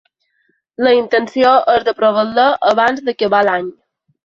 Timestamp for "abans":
2.73-3.07